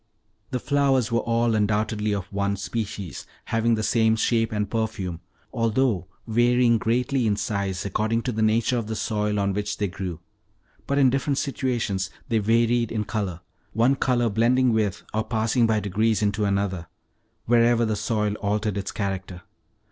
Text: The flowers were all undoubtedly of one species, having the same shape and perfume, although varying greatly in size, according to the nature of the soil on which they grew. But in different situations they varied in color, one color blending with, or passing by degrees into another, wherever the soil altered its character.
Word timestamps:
The 0.49 0.59
flowers 0.59 1.11
were 1.11 1.19
all 1.19 1.53
undoubtedly 1.53 2.11
of 2.11 2.25
one 2.33 2.55
species, 2.57 3.27
having 3.45 3.75
the 3.75 3.83
same 3.83 4.15
shape 4.15 4.51
and 4.51 4.67
perfume, 4.67 5.19
although 5.53 6.07
varying 6.25 6.79
greatly 6.79 7.27
in 7.27 7.35
size, 7.35 7.85
according 7.85 8.23
to 8.23 8.31
the 8.31 8.41
nature 8.41 8.79
of 8.79 8.87
the 8.87 8.95
soil 8.95 9.39
on 9.39 9.53
which 9.53 9.77
they 9.77 9.87
grew. 9.87 10.19
But 10.87 10.97
in 10.97 11.11
different 11.11 11.37
situations 11.37 12.09
they 12.29 12.39
varied 12.39 12.91
in 12.91 13.03
color, 13.03 13.41
one 13.73 13.95
color 13.95 14.27
blending 14.29 14.73
with, 14.73 15.03
or 15.13 15.23
passing 15.23 15.67
by 15.67 15.79
degrees 15.79 16.23
into 16.23 16.45
another, 16.45 16.87
wherever 17.45 17.85
the 17.85 17.95
soil 17.95 18.33
altered 18.41 18.79
its 18.79 18.91
character. 18.91 19.43